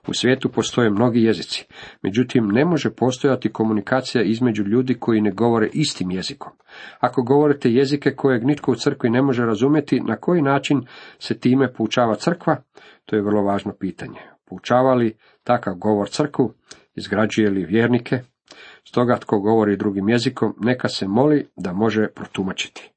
U 0.07 0.13
svijetu 0.13 0.49
postoje 0.49 0.89
mnogi 0.89 1.23
jezici, 1.23 1.65
međutim 2.01 2.47
ne 2.47 2.65
može 2.65 2.89
postojati 2.89 3.53
komunikacija 3.53 4.23
između 4.23 4.63
ljudi 4.63 4.93
koji 4.99 5.21
ne 5.21 5.31
govore 5.31 5.69
istim 5.73 6.11
jezikom. 6.11 6.51
Ako 6.99 7.23
govorite 7.23 7.71
jezike 7.71 8.15
kojeg 8.15 8.43
nitko 8.43 8.71
u 8.71 8.75
crkvi 8.75 9.09
ne 9.09 9.21
može 9.21 9.45
razumjeti, 9.45 9.99
na 9.99 10.15
koji 10.15 10.41
način 10.41 10.81
se 11.19 11.39
time 11.39 11.73
poučava 11.73 12.15
crkva, 12.15 12.63
to 13.05 13.15
je 13.15 13.21
vrlo 13.21 13.43
važno 13.43 13.73
pitanje. 13.79 14.19
Poučava 14.49 14.93
li 14.93 15.17
takav 15.43 15.75
govor 15.75 16.09
crkvu, 16.09 16.53
izgrađuje 16.95 17.49
li 17.49 17.65
vjernike, 17.65 18.19
stoga 18.87 19.17
tko 19.17 19.39
govori 19.39 19.77
drugim 19.77 20.09
jezikom, 20.09 20.55
neka 20.59 20.89
se 20.89 21.07
moli 21.07 21.47
da 21.55 21.73
može 21.73 22.07
protumačiti. 22.07 22.91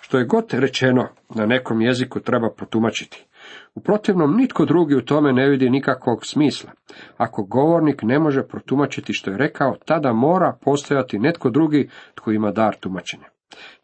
Što 0.00 0.18
je 0.18 0.24
god 0.24 0.44
rečeno 0.52 1.08
na 1.34 1.46
nekom 1.46 1.80
jeziku 1.80 2.20
treba 2.20 2.50
protumačiti. 2.50 3.26
U 3.74 3.80
protivnom 3.80 4.36
nitko 4.36 4.64
drugi 4.64 4.94
u 4.94 5.04
tome 5.04 5.32
ne 5.32 5.48
vidi 5.48 5.70
nikakvog 5.70 6.26
smisla. 6.26 6.70
Ako 7.16 7.44
govornik 7.44 8.02
ne 8.02 8.18
može 8.18 8.42
protumačiti 8.42 9.12
što 9.12 9.30
je 9.30 9.38
rekao, 9.38 9.76
tada 9.84 10.12
mora 10.12 10.58
postojati 10.64 11.18
netko 11.18 11.50
drugi 11.50 11.88
tko 12.14 12.32
ima 12.32 12.50
dar 12.50 12.76
tumačenja. 12.80 13.26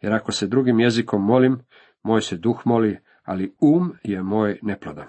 Jer 0.01 0.13
ako 0.13 0.31
se 0.31 0.47
drugim 0.47 0.79
jezikom 0.79 1.25
molim, 1.25 1.59
moj 2.03 2.21
se 2.21 2.37
duh 2.37 2.61
moli, 2.65 2.97
ali 3.23 3.55
um 3.61 3.93
je 4.03 4.23
moj 4.23 4.59
neplodan. 4.61 5.07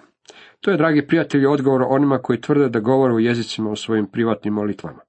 To 0.61 0.71
je, 0.71 0.77
dragi 0.77 1.07
prijatelji, 1.07 1.47
odgovor 1.47 1.85
onima 1.89 2.19
koji 2.19 2.41
tvrde 2.41 2.69
da 2.69 2.81
govore 2.81 3.15
u 3.15 3.21
jezicima 3.21 3.71
u 3.71 3.77
svojim 3.77 4.07
privatnim 4.07 4.55
molitvama. 4.55 5.01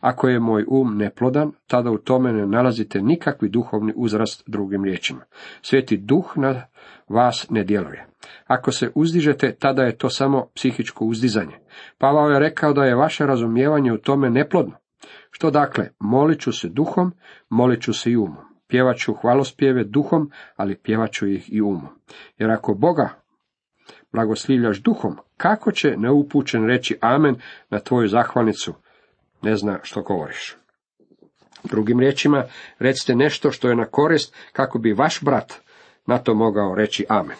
Ako 0.00 0.28
je 0.28 0.40
moj 0.40 0.64
um 0.68 0.96
neplodan, 0.96 1.52
tada 1.66 1.90
u 1.90 1.98
tome 1.98 2.32
ne 2.32 2.46
nalazite 2.46 3.02
nikakvi 3.02 3.48
duhovni 3.48 3.92
uzrast 3.96 4.42
drugim 4.46 4.84
riječima. 4.84 5.20
Sveti 5.62 5.96
duh 5.96 6.32
na 6.36 6.62
vas 7.08 7.46
ne 7.50 7.64
djeluje. 7.64 8.06
Ako 8.46 8.72
se 8.72 8.90
uzdižete, 8.94 9.54
tada 9.54 9.82
je 9.82 9.96
to 9.96 10.10
samo 10.10 10.46
psihičko 10.54 11.04
uzdizanje. 11.04 11.56
Pavao 11.98 12.30
je 12.30 12.38
rekao 12.38 12.72
da 12.72 12.84
je 12.84 12.94
vaše 12.94 13.26
razumijevanje 13.26 13.92
u 13.92 13.98
tome 13.98 14.30
neplodno. 14.30 14.74
Što 15.30 15.50
dakle, 15.50 15.88
molit 15.98 16.40
ću 16.40 16.52
se 16.52 16.68
duhom, 16.68 17.12
molit 17.48 17.82
ću 17.82 17.92
se 17.92 18.10
i 18.10 18.16
umom. 18.16 18.44
Pjevaću 18.68 19.14
hvalospjeve 19.14 19.84
duhom, 19.84 20.30
ali 20.56 20.78
pjevaću 20.78 21.26
ih 21.26 21.52
i 21.52 21.60
umom. 21.60 21.88
Jer 22.38 22.50
ako 22.50 22.74
Boga 22.74 23.08
blagoslivljaš 24.12 24.82
duhom, 24.82 25.16
kako 25.36 25.72
će 25.72 25.96
neupućen 25.96 26.66
reći 26.66 26.98
amen 27.00 27.36
na 27.70 27.78
tvoju 27.78 28.08
zahvalnicu, 28.08 28.74
ne 29.42 29.56
zna 29.56 29.78
što 29.82 30.02
govoriš. 30.02 30.56
Drugim 31.64 32.00
riječima, 32.00 32.44
recite 32.78 33.14
nešto 33.14 33.50
što 33.50 33.68
je 33.68 33.76
na 33.76 33.84
korist 33.84 34.34
kako 34.52 34.78
bi 34.78 34.92
vaš 34.92 35.22
brat 35.22 35.67
na 36.08 36.18
to 36.18 36.34
mogao 36.34 36.74
reći 36.74 37.04
amen. 37.08 37.36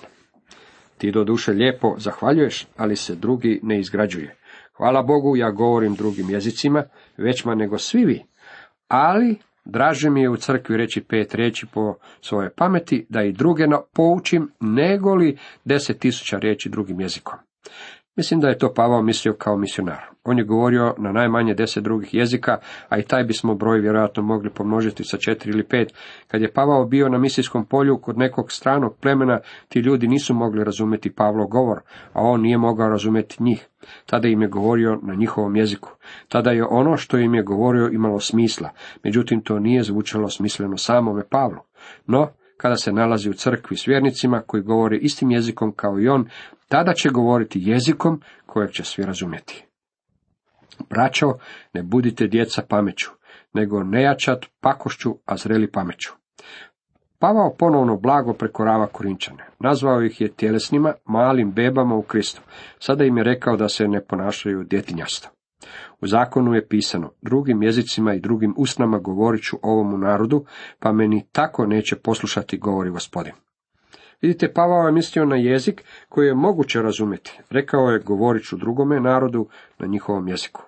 Ti 0.99 1.11
do 1.11 1.25
duše 1.25 1.53
lijepo 1.53 1.95
zahvaljuješ, 1.99 2.67
ali 2.77 2.97
se 2.97 3.15
drugi 3.15 3.61
ne 3.63 3.81
izgrađuje. 3.81 4.37
Hvala 4.77 5.03
Bogu, 5.03 5.37
ja 5.37 5.51
govorim 5.51 5.95
drugim 5.95 6.31
jezicima, 6.31 6.85
većma 7.17 7.55
nego 7.55 7.79
svi 7.79 8.05
vi, 8.05 8.25
ali 8.89 9.37
draže 9.65 10.11
mi 10.11 10.23
je 10.23 10.31
u 10.31 10.37
crkvi 10.37 10.77
reći 10.77 11.01
pet 11.01 11.35
riječi 11.35 11.67
po 11.75 11.95
svojoj 12.21 12.51
pameti, 12.51 13.07
da 13.09 13.23
i 13.23 13.33
druge 13.33 13.65
poučim, 13.93 14.51
nego 14.61 15.15
li 15.15 15.39
deset 15.65 15.99
tisuća 15.99 16.39
riječi 16.39 16.69
drugim 16.69 17.01
jezikom. 17.01 17.39
Mislim 18.19 18.41
da 18.41 18.49
je 18.49 18.59
to 18.59 18.73
Pavao 18.75 19.03
mislio 19.03 19.35
kao 19.35 19.57
misionar. 19.57 20.01
On 20.25 20.39
je 20.39 20.45
govorio 20.45 20.95
na 20.99 21.13
najmanje 21.13 21.55
deset 21.55 21.85
drugih 21.85 22.15
jezika, 22.15 22.59
a 22.89 22.99
i 22.99 23.03
taj 23.03 23.25
bismo 23.25 23.55
broj 23.55 23.81
vjerojatno 23.81 24.23
mogli 24.23 24.51
pomnožiti 24.51 25.05
sa 25.05 25.17
četiri 25.17 25.51
ili 25.51 25.65
pet. 25.65 25.93
Kad 26.29 26.43
je 26.43 26.53
Pavao 26.53 26.85
bio 26.85 27.09
na 27.09 27.19
misijskom 27.19 27.67
polju 27.67 27.99
kod 27.99 28.19
nekog 28.19 28.53
stranog 28.53 28.97
plemena, 29.01 29.41
ti 29.69 29.79
ljudi 29.79 30.09
nisu 30.09 30.35
mogli 30.35 30.65
razumjeti 30.65 31.15
Pavlov 31.15 31.47
govor, 31.47 31.81
a 32.13 32.23
on 32.23 32.41
nije 32.41 32.59
mogao 32.59 32.89
razumjeti 32.89 33.43
njih. 33.43 33.69
Tada 34.07 34.29
im 34.29 34.43
je 34.43 34.49
govorio 34.49 34.99
na 35.03 35.15
njihovom 35.15 35.57
jeziku. 35.57 35.91
Tada 36.29 36.51
je 36.51 36.65
ono 36.65 36.97
što 36.97 37.19
im 37.19 37.35
je 37.35 37.43
govorio 37.43 37.89
imalo 37.93 38.21
smisla, 38.21 38.71
međutim 39.05 39.43
to 39.43 39.59
nije 39.59 39.83
zvučalo 39.83 40.29
smisleno 40.29 40.77
samome 40.77 41.23
Pavlu. 41.31 41.61
No, 42.07 42.29
kada 42.57 42.77
se 42.77 42.93
nalazi 42.93 43.31
u 43.31 43.33
crkvi 43.33 43.77
s 43.77 43.87
vjernicima 43.87 44.43
koji 44.47 44.63
govore 44.63 44.97
istim 44.97 45.31
jezikom 45.31 45.73
kao 45.73 46.01
i 46.01 46.09
on, 46.09 46.29
tada 46.69 46.93
će 46.93 47.09
govoriti 47.09 47.61
jezikom 47.63 48.21
kojeg 48.47 48.71
će 48.71 48.85
svi 48.85 49.05
razumjeti. 49.05 49.65
Braćo, 50.91 51.27
ne 51.73 51.83
budite 51.83 52.27
djeca 52.27 52.63
pameću, 52.69 53.11
nego 53.55 53.83
nejačat 53.83 54.47
pakošću, 54.61 55.19
a 55.25 55.37
zreli 55.37 55.71
pameću. 55.71 56.13
Pavao 57.19 57.55
ponovno 57.59 57.97
blago 57.97 58.33
prekorava 58.33 58.87
Korinčane. 58.87 59.47
Nazvao 59.61 60.03
ih 60.03 60.21
je 60.21 60.33
tjelesnima, 60.33 60.95
malim 61.05 61.53
bebama 61.53 61.95
u 61.95 62.03
Kristu. 62.03 62.43
Sada 62.79 63.05
im 63.05 63.17
je 63.17 63.25
rekao 63.25 63.57
da 63.57 63.69
se 63.69 63.89
ne 63.89 64.05
ponašaju 64.05 64.65
djetinjasto. 64.65 65.29
U 66.01 66.07
zakonu 66.07 66.55
je 66.55 66.69
pisano, 66.69 67.11
drugim 67.23 67.63
jezicima 67.63 68.15
i 68.15 68.21
drugim 68.21 68.55
usnama 68.57 68.99
govorit 68.99 69.43
ću 69.43 69.57
ovomu 69.63 69.99
narodu, 69.99 70.45
pa 70.79 70.93
meni 70.93 71.27
tako 71.33 71.67
neće 71.67 71.97
poslušati, 71.97 72.59
govori 72.59 72.91
gospodin. 72.91 73.33
Vidite, 74.23 74.53
Pavao 74.53 74.87
je 74.87 74.93
mislio 74.93 75.25
na 75.25 75.37
jezik 75.37 75.85
koji 76.09 76.27
je 76.27 76.35
moguće 76.35 76.83
razumjeti. 76.83 77.41
Rekao 77.51 77.91
je, 77.91 77.99
govorit 77.99 78.45
ću 78.45 78.57
drugome 78.57 79.01
narodu 79.01 79.49
na 79.79 79.87
njihovom 79.87 80.29
jeziku. 80.29 80.63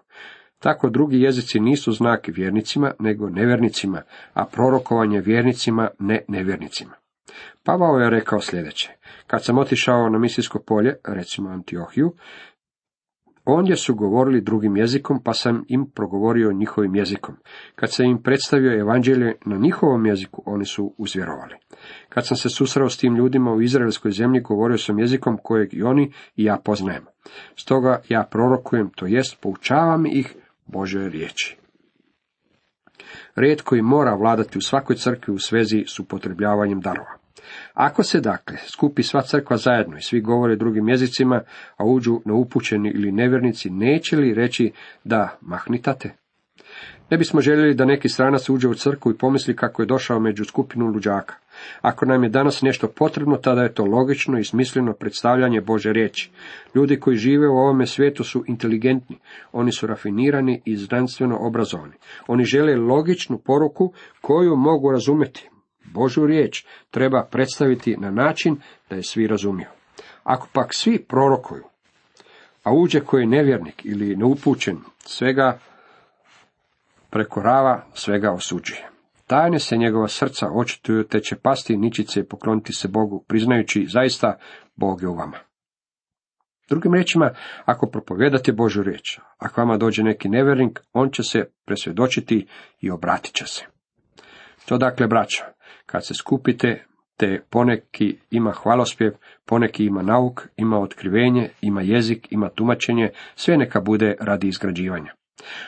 Tako 0.58 0.90
drugi 0.90 1.20
jezici 1.20 1.60
nisu 1.60 1.92
znak 1.92 2.28
vjernicima, 2.28 2.92
nego 2.98 3.30
nevjernicima, 3.30 4.02
a 4.34 4.44
prorokovanje 4.44 5.20
vjernicima, 5.20 5.88
ne 5.98 6.24
nevjernicima. 6.28 6.92
Pavao 7.64 7.98
je 7.98 8.10
rekao 8.10 8.40
sljedeće. 8.40 8.90
Kad 9.26 9.44
sam 9.44 9.58
otišao 9.58 10.08
na 10.08 10.18
misijsko 10.18 10.58
polje, 10.66 10.96
recimo 11.04 11.50
Antiohiju, 11.50 12.12
Ondje 13.44 13.76
su 13.76 13.94
govorili 13.94 14.40
drugim 14.40 14.76
jezikom, 14.76 15.22
pa 15.24 15.34
sam 15.34 15.64
im 15.68 15.90
progovorio 15.94 16.52
njihovim 16.52 16.94
jezikom. 16.94 17.36
Kad 17.74 17.92
sam 17.92 18.06
im 18.06 18.22
predstavio 18.22 18.80
evanđelje 18.80 19.34
na 19.46 19.56
njihovom 19.56 20.06
jeziku, 20.06 20.42
oni 20.46 20.64
su 20.64 20.94
uzvjerovali. 20.98 21.54
Kad 22.08 22.26
sam 22.26 22.36
se 22.36 22.48
susreo 22.48 22.88
s 22.88 22.96
tim 22.96 23.16
ljudima 23.16 23.52
u 23.52 23.62
izraelskoj 23.62 24.10
zemlji, 24.10 24.40
govorio 24.40 24.78
sam 24.78 24.98
jezikom 24.98 25.38
kojeg 25.42 25.74
i 25.74 25.82
oni 25.82 26.12
i 26.36 26.44
ja 26.44 26.58
poznajem. 26.64 27.04
Stoga 27.56 28.00
ja 28.08 28.28
prorokujem, 28.30 28.90
to 28.96 29.06
jest 29.06 29.40
poučavam 29.40 30.06
ih 30.06 30.36
Bože 30.66 31.08
riječi. 31.08 31.56
Red 33.34 33.62
koji 33.62 33.82
mora 33.82 34.14
vladati 34.14 34.58
u 34.58 34.60
svakoj 34.60 34.96
crkvi 34.96 35.34
u 35.34 35.38
svezi 35.38 35.84
s 35.86 35.98
upotrebljavanjem 35.98 36.80
darova. 36.80 37.19
Ako 37.74 38.02
se 38.02 38.20
dakle 38.20 38.56
skupi 38.56 39.02
sva 39.02 39.22
crkva 39.22 39.56
zajedno 39.56 39.96
i 39.96 40.02
svi 40.02 40.20
govore 40.20 40.56
drugim 40.56 40.88
jezicima, 40.88 41.40
a 41.76 41.84
uđu 41.84 42.20
neupućeni 42.24 42.90
ili 42.94 43.12
nevjernici, 43.12 43.70
neće 43.70 44.16
li 44.16 44.34
reći 44.34 44.72
da 45.04 45.38
mahnitate? 45.40 46.14
Ne 47.10 47.18
bismo 47.18 47.40
željeli 47.40 47.74
da 47.74 47.84
neki 47.84 48.08
stranac 48.08 48.48
uđe 48.48 48.68
u 48.68 48.74
crkvu 48.74 49.12
i 49.12 49.16
pomisli 49.16 49.56
kako 49.56 49.82
je 49.82 49.86
došao 49.86 50.20
među 50.20 50.44
skupinu 50.44 50.86
luđaka. 50.86 51.34
Ako 51.80 52.06
nam 52.06 52.22
je 52.22 52.28
danas 52.28 52.62
nešto 52.62 52.88
potrebno, 52.88 53.36
tada 53.36 53.62
je 53.62 53.74
to 53.74 53.84
logično 53.84 54.38
i 54.38 54.44
smisleno 54.44 54.92
predstavljanje 54.92 55.60
Bože 55.60 55.92
riječi. 55.92 56.30
Ljudi 56.74 57.00
koji 57.00 57.16
žive 57.16 57.48
u 57.48 57.56
ovome 57.56 57.86
svijetu 57.86 58.24
su 58.24 58.44
inteligentni, 58.46 59.18
oni 59.52 59.72
su 59.72 59.86
rafinirani 59.86 60.62
i 60.64 60.76
znanstveno 60.76 61.38
obrazovani. 61.40 61.94
Oni 62.26 62.44
žele 62.44 62.76
logičnu 62.76 63.38
poruku 63.38 63.92
koju 64.20 64.56
mogu 64.56 64.90
razumjeti. 64.90 65.49
Božu 65.92 66.26
riječ 66.26 66.64
treba 66.90 67.28
predstaviti 67.30 67.96
na 67.96 68.10
način 68.10 68.56
da 68.90 68.96
je 68.96 69.02
svi 69.02 69.26
razumiju. 69.26 69.68
Ako 70.22 70.48
pak 70.52 70.74
svi 70.74 71.04
prorokuju, 71.08 71.64
a 72.62 72.72
uđe 72.72 73.00
koji 73.00 73.22
je 73.22 73.26
nevjernik 73.26 73.84
ili 73.84 74.16
neupućen, 74.16 74.78
svega 74.98 75.58
prekorava, 77.10 77.86
svega 77.94 78.32
osuđuje. 78.32 78.88
Tajne 79.26 79.58
se 79.58 79.76
njegova 79.76 80.08
srca 80.08 80.46
očituju, 80.54 81.04
te 81.04 81.20
će 81.20 81.36
pasti 81.36 81.76
ničice 81.76 82.20
i 82.20 82.24
pokloniti 82.24 82.72
se 82.72 82.88
Bogu, 82.88 83.24
priznajući 83.28 83.86
zaista 83.88 84.38
Bog 84.76 85.02
je 85.02 85.08
u 85.08 85.14
vama. 85.14 85.38
Drugim 86.68 86.94
riječima, 86.94 87.30
ako 87.64 87.90
propovedate 87.90 88.52
Božju 88.52 88.82
riječ, 88.82 89.18
ako 89.38 89.60
vama 89.60 89.76
dođe 89.76 90.02
neki 90.02 90.28
nevjernik, 90.28 90.80
on 90.92 91.10
će 91.10 91.22
se 91.22 91.44
presvjedočiti 91.64 92.46
i 92.80 92.90
obratit 92.90 93.34
će 93.34 93.46
se. 93.46 93.64
To 94.66 94.78
dakle, 94.78 95.06
braća, 95.06 95.44
kad 95.86 96.06
se 96.06 96.14
skupite, 96.14 96.84
te 97.16 97.40
poneki 97.50 98.18
ima 98.30 98.52
hvalospjev, 98.52 99.12
poneki 99.44 99.84
ima 99.84 100.02
nauk, 100.02 100.48
ima 100.56 100.78
otkrivenje, 100.78 101.48
ima 101.60 101.82
jezik, 101.82 102.28
ima 102.30 102.48
tumačenje, 102.48 103.10
sve 103.34 103.56
neka 103.56 103.80
bude 103.80 104.14
radi 104.20 104.48
izgrađivanja. 104.48 105.14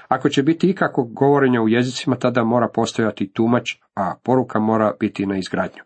Ako 0.08 0.28
će 0.28 0.42
biti 0.42 0.70
ikakvog 0.70 1.12
govorenja 1.12 1.62
u 1.62 1.68
jezicima, 1.68 2.16
tada 2.16 2.44
mora 2.44 2.68
postojati 2.74 3.32
tumač, 3.32 3.70
a 3.96 4.14
poruka 4.22 4.58
mora 4.58 4.92
biti 5.00 5.26
na 5.26 5.36
izgradnju. 5.36 5.82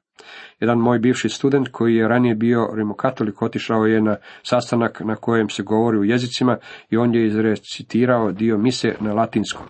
Jedan 0.61 0.79
moj 0.79 0.99
bivši 0.99 1.29
student 1.29 1.69
koji 1.73 1.95
je 1.95 2.09
ranije 2.09 2.35
bio 2.35 2.69
rimokatolik 2.75 3.43
otišao 3.43 3.87
je 3.87 4.01
na 4.01 4.17
sastanak 4.43 5.01
na 5.01 5.17
kojem 5.17 5.49
se 5.49 5.63
govori 5.63 5.99
u 5.99 6.05
jezicima 6.05 6.59
i 6.91 6.97
on 6.97 7.15
je 7.15 7.27
izrecitirao 7.27 8.33
dio 8.33 8.59
mise 8.59 8.95
na 9.01 9.13
latinskom. 9.13 9.67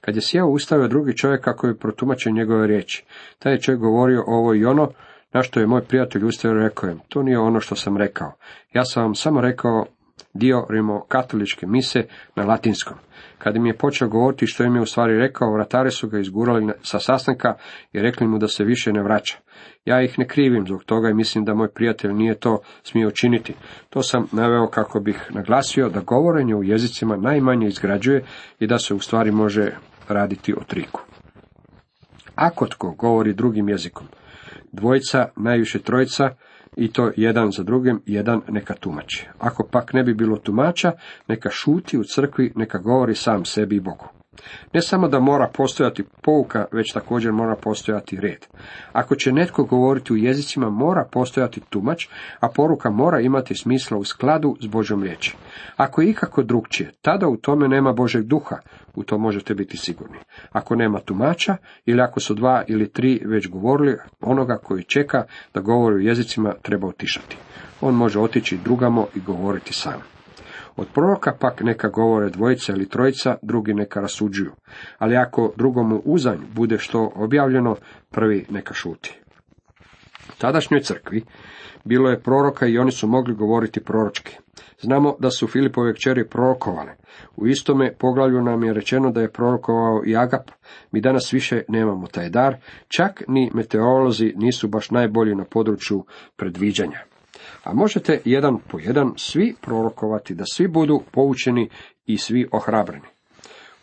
Kad 0.00 0.16
je 0.16 0.22
sjeo 0.22 0.46
ustavio 0.46 0.88
drugi 0.88 1.16
čovjek 1.16 1.44
kako 1.44 1.66
je 1.66 1.78
protumačio 1.78 2.32
njegove 2.32 2.66
riječi. 2.66 3.04
Taj 3.38 3.52
je 3.52 3.60
čovjek 3.60 3.80
govorio 3.80 4.24
ovo 4.26 4.54
i 4.54 4.64
ono, 4.64 4.90
na 5.32 5.42
što 5.42 5.60
je 5.60 5.66
moj 5.66 5.82
prijatelj 5.82 6.24
ustavio 6.24 6.62
rekao 6.62 6.88
je, 6.88 6.96
to 7.08 7.22
nije 7.22 7.38
ono 7.38 7.60
što 7.60 7.74
sam 7.74 7.96
rekao. 7.96 8.32
Ja 8.74 8.84
sam 8.84 9.02
vam 9.02 9.14
samo 9.14 9.40
rekao 9.40 9.86
dio 10.38 10.66
rimokatoličke 10.70 11.66
mise 11.66 12.02
na 12.36 12.44
latinskom. 12.44 12.96
Kad 13.38 13.56
mi 13.56 13.68
je 13.68 13.76
počeo 13.76 14.08
govoriti 14.08 14.46
što 14.46 14.64
im 14.64 14.74
je 14.74 14.82
u 14.82 14.86
stvari 14.86 15.18
rekao, 15.18 15.52
vratari 15.52 15.90
su 15.90 16.08
ga 16.08 16.18
izgurali 16.18 16.72
sa 16.82 17.00
sastanka 17.00 17.54
i 17.92 18.00
rekli 18.00 18.26
mu 18.26 18.38
da 18.38 18.48
se 18.48 18.64
više 18.64 18.92
ne 18.92 19.02
vraća. 19.02 19.38
Ja 19.84 20.02
ih 20.02 20.18
ne 20.18 20.28
krivim 20.28 20.66
zbog 20.66 20.84
toga 20.84 21.08
i 21.08 21.14
mislim 21.14 21.44
da 21.44 21.54
moj 21.54 21.68
prijatelj 21.68 22.12
nije 22.12 22.34
to 22.34 22.60
smio 22.82 23.08
učiniti. 23.08 23.54
To 23.90 24.02
sam 24.02 24.26
naveo 24.32 24.66
kako 24.66 25.00
bih 25.00 25.30
naglasio 25.30 25.88
da 25.88 26.00
govorenje 26.00 26.54
u 26.54 26.64
jezicima 26.64 27.16
najmanje 27.16 27.66
izgrađuje 27.66 28.24
i 28.60 28.66
da 28.66 28.78
se 28.78 28.94
u 28.94 29.00
stvari 29.00 29.30
može 29.32 29.72
raditi 30.08 30.54
o 30.54 30.64
triku. 30.66 31.00
Ako 32.34 32.66
tko 32.66 32.90
govori 32.90 33.32
drugim 33.32 33.68
jezikom, 33.68 34.06
dvojica, 34.72 35.28
najviše 35.36 35.78
trojica, 35.78 36.30
i 36.76 36.92
to 36.92 37.10
jedan 37.16 37.52
za 37.52 37.62
drugim, 37.62 38.00
jedan 38.06 38.40
neka 38.48 38.74
tumači. 38.74 39.26
Ako 39.38 39.68
pak 39.70 39.92
ne 39.92 40.02
bi 40.02 40.14
bilo 40.14 40.36
tumača, 40.36 40.92
neka 41.28 41.50
šuti 41.50 41.98
u 41.98 42.04
crkvi, 42.04 42.52
neka 42.56 42.78
govori 42.78 43.14
sam 43.14 43.44
sebi 43.44 43.76
i 43.76 43.80
Bogu. 43.80 44.17
Ne 44.72 44.82
samo 44.82 45.08
da 45.08 45.20
mora 45.20 45.50
postojati 45.54 46.04
pouka, 46.22 46.64
već 46.72 46.92
također 46.92 47.32
mora 47.32 47.56
postojati 47.56 48.20
red. 48.20 48.46
Ako 48.92 49.16
će 49.16 49.32
netko 49.32 49.64
govoriti 49.64 50.12
u 50.12 50.16
jezicima, 50.16 50.70
mora 50.70 51.08
postojati 51.12 51.60
tumač, 51.60 52.06
a 52.40 52.48
poruka 52.48 52.90
mora 52.90 53.20
imati 53.20 53.54
smisla 53.54 53.98
u 53.98 54.04
skladu 54.04 54.56
s 54.60 54.66
Božom 54.66 55.02
riječi. 55.02 55.36
Ako 55.76 56.02
je 56.02 56.10
ikako 56.10 56.42
drugčije, 56.42 56.92
tada 57.02 57.28
u 57.28 57.36
tome 57.36 57.68
nema 57.68 57.92
Božeg 57.92 58.24
duha, 58.24 58.56
u 58.94 59.04
to 59.04 59.18
možete 59.18 59.54
biti 59.54 59.76
sigurni. 59.76 60.18
Ako 60.52 60.76
nema 60.76 61.00
tumača, 61.00 61.56
ili 61.86 62.00
ako 62.00 62.20
su 62.20 62.34
dva 62.34 62.64
ili 62.68 62.92
tri 62.92 63.22
već 63.24 63.48
govorili, 63.48 63.96
onoga 64.20 64.58
koji 64.58 64.84
čeka 64.84 65.24
da 65.54 65.60
govori 65.60 65.96
u 65.96 66.00
jezicima 66.00 66.54
treba 66.62 66.88
otišati. 66.88 67.36
On 67.80 67.94
može 67.94 68.20
otići 68.20 68.58
drugamo 68.64 69.06
i 69.14 69.20
govoriti 69.20 69.72
sam. 69.72 70.17
Od 70.78 70.86
proroka 70.94 71.32
pak 71.40 71.60
neka 71.60 71.88
govore 71.88 72.30
dvojica 72.30 72.72
ili 72.72 72.88
trojica, 72.88 73.36
drugi 73.42 73.74
neka 73.74 74.00
rasuđuju. 74.00 74.52
Ali 74.98 75.16
ako 75.16 75.52
drugomu 75.56 76.02
uzanj 76.04 76.38
bude 76.54 76.78
što 76.78 77.12
objavljeno, 77.14 77.76
prvi 78.10 78.46
neka 78.50 78.74
šuti. 78.74 79.20
U 80.28 80.32
tadašnjoj 80.38 80.80
crkvi 80.80 81.24
bilo 81.84 82.10
je 82.10 82.20
proroka 82.20 82.66
i 82.66 82.78
oni 82.78 82.92
su 82.92 83.08
mogli 83.08 83.34
govoriti 83.34 83.80
proročki. 83.80 84.36
Znamo 84.80 85.16
da 85.18 85.30
su 85.30 85.46
Filipove 85.46 85.94
kćeri 85.94 86.28
prorokovale. 86.28 86.92
U 87.36 87.46
istome 87.46 87.94
poglavlju 87.98 88.42
nam 88.42 88.64
je 88.64 88.74
rečeno 88.74 89.10
da 89.10 89.20
je 89.20 89.32
prorokovao 89.32 90.02
i 90.06 90.16
Agap. 90.16 90.50
Mi 90.92 91.00
danas 91.00 91.32
više 91.32 91.62
nemamo 91.68 92.06
taj 92.06 92.30
dar, 92.30 92.56
čak 92.88 93.22
ni 93.28 93.50
meteorolozi 93.54 94.32
nisu 94.36 94.68
baš 94.68 94.90
najbolji 94.90 95.34
na 95.34 95.44
području 95.44 96.04
predviđanja. 96.36 97.07
A 97.68 97.74
možete 97.74 98.20
jedan 98.24 98.58
po 98.68 98.78
jedan 98.78 99.12
svi 99.16 99.54
prorokovati, 99.60 100.34
da 100.34 100.44
svi 100.52 100.68
budu 100.68 101.00
poučeni 101.12 101.68
i 102.06 102.18
svi 102.18 102.48
ohrabreni. 102.52 103.06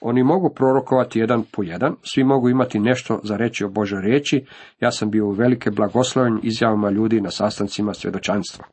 Oni 0.02 0.24
mogu 0.24 0.50
prorokovati 0.50 1.20
jedan 1.20 1.44
po 1.52 1.64
jedan, 1.64 1.96
svi 2.04 2.24
mogu 2.24 2.50
imati 2.50 2.80
nešto 2.80 3.20
za 3.24 3.38
reći 3.38 3.66
o 3.66 3.70
Božoj 3.70 4.02
riječi, 4.02 4.46
ja 4.80 4.92
sam 4.92 5.12
bio 5.12 5.26
u 5.26 5.32
velike 5.32 5.72
blagosloven 5.72 6.40
izjavama 6.44 6.90
ljudi 6.90 7.22
na 7.22 7.32
sastancima 7.32 7.94
svjedočanstva. 7.94 8.66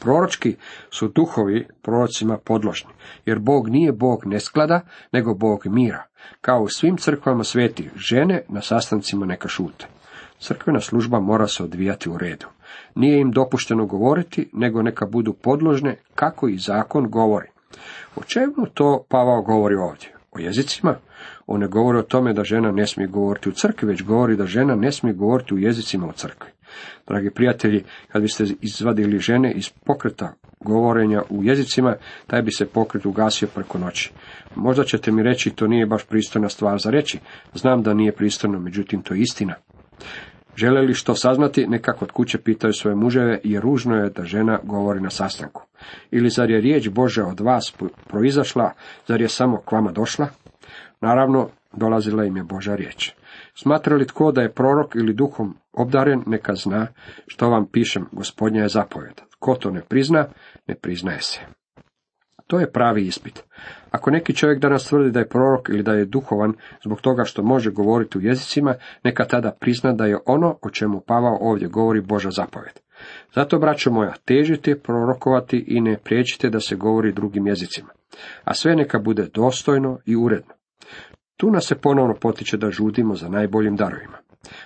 Proročki 0.00 0.56
su 0.90 1.08
duhovi 1.08 1.66
prorocima 1.82 2.38
podložni, 2.44 2.90
jer 3.26 3.38
Bog 3.38 3.68
nije 3.68 3.92
Bog 3.92 4.26
nesklada, 4.26 4.80
nego 5.12 5.34
Bog 5.34 5.66
mira. 5.66 6.04
Kao 6.40 6.62
u 6.62 6.68
svim 6.68 6.96
crkvama 6.96 7.44
sveti, 7.44 7.90
žene 7.96 8.42
na 8.48 8.60
sastancima 8.60 9.26
neka 9.26 9.48
šute. 9.48 9.86
Crkvena 10.38 10.80
služba 10.80 11.20
mora 11.20 11.46
se 11.46 11.62
odvijati 11.64 12.10
u 12.10 12.18
redu. 12.18 12.46
Nije 12.94 13.20
im 13.20 13.30
dopušteno 13.30 13.86
govoriti, 13.86 14.50
nego 14.52 14.82
neka 14.82 15.06
budu 15.06 15.32
podložne 15.32 15.96
kako 16.14 16.48
i 16.48 16.58
zakon 16.58 17.10
govori. 17.10 17.48
O 18.16 18.22
čemu 18.22 18.66
to 18.74 19.04
Pavao 19.08 19.42
govori 19.42 19.74
ovdje? 19.74 20.08
O 20.32 20.38
jezicima? 20.38 20.96
On 21.46 21.60
ne 21.60 21.66
govori 21.66 21.98
o 21.98 22.02
tome 22.02 22.32
da 22.32 22.44
žena 22.44 22.72
ne 22.72 22.86
smije 22.86 23.06
govoriti 23.06 23.48
u 23.48 23.52
crkvi, 23.52 23.88
već 23.88 24.02
govori 24.02 24.36
da 24.36 24.46
žena 24.46 24.74
ne 24.74 24.92
smije 24.92 25.14
govoriti 25.14 25.54
u 25.54 25.58
jezicima 25.58 26.06
u 26.06 26.12
crkvi. 26.12 26.50
Dragi 27.06 27.30
prijatelji, 27.30 27.84
kad 28.08 28.22
biste 28.22 28.44
izvadili 28.60 29.18
žene 29.18 29.52
iz 29.52 29.68
pokreta 29.84 30.34
govorenja 30.60 31.22
u 31.30 31.44
jezicima, 31.44 31.94
taj 32.26 32.42
bi 32.42 32.52
se 32.52 32.66
pokret 32.66 33.06
ugasio 33.06 33.48
preko 33.54 33.78
noći. 33.78 34.12
Možda 34.54 34.84
ćete 34.84 35.12
mi 35.12 35.22
reći, 35.22 35.50
to 35.50 35.66
nije 35.66 35.86
baš 35.86 36.04
pristojna 36.04 36.48
stvar 36.48 36.78
za 36.78 36.90
reći. 36.90 37.18
Znam 37.54 37.82
da 37.82 37.94
nije 37.94 38.12
pristojno, 38.12 38.58
međutim 38.58 39.02
to 39.02 39.14
je 39.14 39.20
istina. 39.20 39.54
Žele 40.60 40.80
li 40.80 40.94
što 40.94 41.14
saznati, 41.14 41.66
neka 41.66 41.92
kod 41.92 42.10
kuće 42.10 42.38
pitaju 42.38 42.72
svoje 42.72 42.96
muževe 42.96 43.40
i 43.44 43.60
ružno 43.60 43.96
je 43.96 44.10
da 44.10 44.24
žena 44.24 44.58
govori 44.64 45.00
na 45.00 45.10
sastanku. 45.10 45.62
Ili 46.10 46.30
zar 46.30 46.50
je 46.50 46.60
riječ 46.60 46.88
Bože 46.88 47.22
od 47.22 47.40
vas 47.40 47.74
proizašla, 48.08 48.72
zar 49.06 49.20
je 49.20 49.28
samo 49.28 49.60
k 49.60 49.72
vama 49.72 49.92
došla? 49.92 50.28
Naravno, 51.00 51.48
dolazila 51.72 52.24
im 52.24 52.36
je 52.36 52.42
Boža 52.42 52.74
riječ. 52.74 53.12
Smatra 53.54 53.96
li 53.96 54.06
tko 54.06 54.32
da 54.32 54.40
je 54.40 54.52
prorok 54.52 54.94
ili 54.94 55.14
duhom 55.14 55.56
obdaren, 55.72 56.22
neka 56.26 56.54
zna 56.54 56.86
što 57.26 57.50
vam 57.50 57.66
pišem, 57.66 58.06
gospodnja 58.12 58.62
je 58.62 58.68
zapovjed. 58.68 59.20
Ko 59.38 59.54
to 59.54 59.70
ne 59.70 59.80
prizna, 59.88 60.26
ne 60.66 60.74
priznaje 60.74 61.20
se. 61.20 61.59
To 62.50 62.60
je 62.60 62.72
pravi 62.72 63.06
ispit. 63.06 63.44
Ako 63.90 64.10
neki 64.10 64.34
čovjek 64.34 64.60
danas 64.60 64.84
tvrdi 64.84 65.10
da 65.10 65.18
je 65.18 65.28
prorok 65.28 65.68
ili 65.68 65.82
da 65.82 65.92
je 65.92 66.04
duhovan 66.04 66.52
zbog 66.84 67.00
toga 67.00 67.24
što 67.24 67.42
može 67.42 67.70
govoriti 67.70 68.18
u 68.18 68.20
jezicima, 68.20 68.74
neka 69.04 69.24
tada 69.24 69.56
prizna 69.60 69.92
da 69.92 70.06
je 70.06 70.18
ono 70.26 70.58
o 70.62 70.70
čemu 70.70 71.00
Pavao 71.00 71.38
ovdje 71.40 71.68
govori 71.68 72.00
Boža 72.00 72.30
zapovjed. 72.30 72.80
Zato, 73.34 73.58
braćo 73.58 73.90
moja, 73.90 74.14
težite 74.24 74.78
prorokovati 74.78 75.64
i 75.68 75.80
ne 75.80 75.96
priječite 76.04 76.50
da 76.50 76.60
se 76.60 76.76
govori 76.76 77.12
drugim 77.12 77.46
jezicima. 77.46 77.88
A 78.44 78.54
sve 78.54 78.76
neka 78.76 78.98
bude 78.98 79.28
dostojno 79.34 79.98
i 80.06 80.16
uredno. 80.16 80.54
Tu 81.36 81.50
nas 81.50 81.66
se 81.66 81.74
ponovno 81.74 82.14
potiče 82.20 82.56
da 82.56 82.70
žudimo 82.70 83.14
za 83.14 83.28
najboljim 83.28 83.76
darovima. 83.76 84.18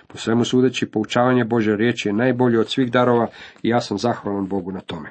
Po 0.07 0.17
svemu 0.17 0.45
sudeći, 0.45 0.91
poučavanje 0.91 1.45
Bože 1.45 1.75
riječi 1.75 2.09
je 2.09 2.13
najbolje 2.13 2.59
od 2.59 2.69
svih 2.69 2.91
darova 2.91 3.27
i 3.63 3.69
ja 3.69 3.81
sam 3.81 3.97
zahvalan 3.97 4.47
Bogu 4.47 4.71
na 4.71 4.79
tome 4.79 5.09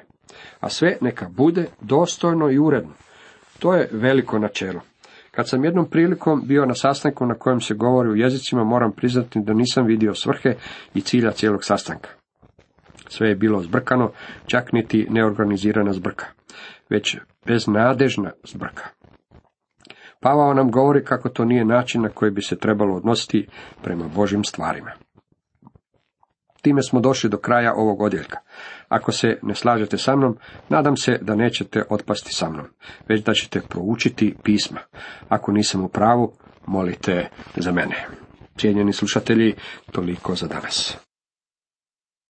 a 0.59 0.69
sve 0.69 0.97
neka 1.01 1.29
bude 1.29 1.65
dostojno 1.81 2.51
i 2.51 2.59
uredno. 2.59 2.93
To 3.59 3.73
je 3.73 3.89
veliko 3.91 4.39
načelo. 4.39 4.81
Kad 5.31 5.49
sam 5.49 5.65
jednom 5.65 5.89
prilikom 5.89 6.41
bio 6.45 6.65
na 6.65 6.73
sastanku 6.73 7.25
na 7.25 7.35
kojem 7.35 7.61
se 7.61 7.73
govori 7.73 8.09
u 8.09 8.15
jezicima, 8.15 8.63
moram 8.63 8.91
priznati 8.91 9.39
da 9.39 9.53
nisam 9.53 9.85
vidio 9.85 10.13
svrhe 10.13 10.55
i 10.93 11.01
cilja 11.01 11.31
cijelog 11.31 11.63
sastanka. 11.63 12.09
Sve 13.07 13.29
je 13.29 13.35
bilo 13.35 13.61
zbrkano, 13.61 14.11
čak 14.45 14.73
niti 14.73 15.07
neorganizirana 15.09 15.93
zbrka, 15.93 16.25
već 16.89 17.17
beznadežna 17.45 18.31
zbrka. 18.43 18.83
Pavao 20.19 20.53
nam 20.53 20.71
govori 20.71 21.03
kako 21.03 21.29
to 21.29 21.45
nije 21.45 21.65
način 21.65 22.01
na 22.01 22.09
koji 22.09 22.31
bi 22.31 22.41
se 22.41 22.57
trebalo 22.57 22.95
odnositi 22.95 23.47
prema 23.83 24.05
Božim 24.15 24.43
stvarima. 24.43 24.91
Time 26.65 26.83
smo 26.83 26.99
došli 26.99 27.29
do 27.29 27.37
kraja 27.37 27.73
ovog 27.75 28.01
odjeljka. 28.01 28.37
Ako 28.89 29.11
se 29.11 29.39
ne 29.41 29.55
slažete 29.55 29.97
sa 29.97 30.15
mnom, 30.15 30.37
nadam 30.69 30.97
se 30.97 31.17
da 31.21 31.35
nećete 31.35 31.83
otpasti 31.89 32.33
sa 32.33 32.49
mnom, 32.49 32.65
već 33.09 33.23
da 33.23 33.33
ćete 33.33 33.61
proučiti 33.61 34.35
pisma. 34.43 34.79
Ako 35.29 35.51
nisam 35.51 35.83
u 35.83 35.87
pravu, 35.87 36.33
molite 36.67 37.29
za 37.55 37.71
mene. 37.71 38.07
Cijenjeni 38.57 38.93
slušatelji, 38.93 39.53
toliko 39.91 40.35
za 40.35 40.47
danas. 40.47 40.97